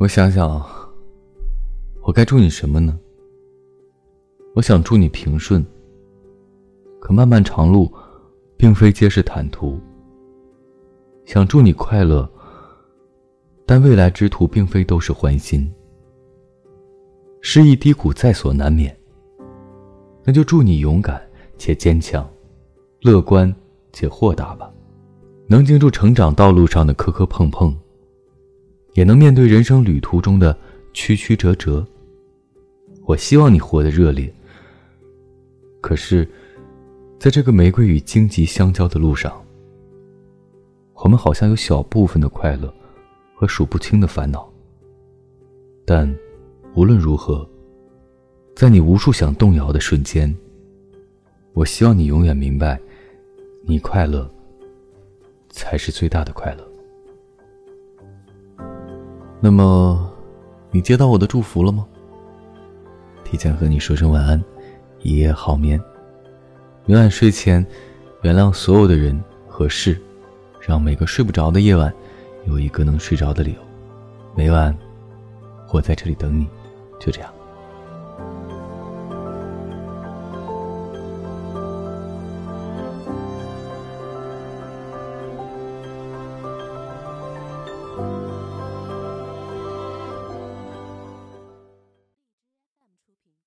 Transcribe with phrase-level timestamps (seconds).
[0.00, 0.64] 我想想，
[2.02, 2.96] 我该祝你什么呢？
[4.54, 5.64] 我想祝你平顺。
[7.00, 7.92] 可漫漫长路，
[8.56, 9.76] 并非皆是坦途。
[11.24, 12.30] 想祝你快乐，
[13.66, 15.68] 但未来之途并非都是欢欣。
[17.40, 18.96] 失意低谷在所难免。
[20.22, 21.20] 那就祝你勇敢
[21.58, 22.24] 且坚强，
[23.00, 23.52] 乐观
[23.92, 24.72] 且豁达吧，
[25.48, 27.76] 能经住成长道路上的磕磕碰碰。
[28.98, 30.58] 也能面对人生旅途中的
[30.92, 31.86] 曲曲折折。
[33.04, 34.28] 我希望你活得热烈。
[35.80, 36.28] 可是，
[37.16, 39.40] 在这个玫瑰与荆棘相交的路上，
[40.94, 42.74] 我们好像有小部分的快乐
[43.36, 44.52] 和数不清的烦恼。
[45.86, 46.12] 但
[46.74, 47.48] 无论如何，
[48.56, 50.36] 在你无数想动摇的瞬间，
[51.52, 52.80] 我希望你永远明白，
[53.64, 54.28] 你快乐
[55.50, 56.68] 才是最大的快乐。
[59.40, 60.10] 那么，
[60.72, 61.86] 你接到我的祝福了吗？
[63.24, 64.42] 提前和你说声晚安，
[65.00, 65.80] 一夜好眠。
[66.86, 67.64] 每晚睡前，
[68.22, 69.96] 原谅所有的人和事，
[70.60, 71.92] 让每个睡不着的夜晚
[72.46, 73.60] 有一个能睡着的理由。
[74.34, 74.76] 每晚，
[75.72, 76.48] 我在这里等你，
[76.98, 77.32] 就这样。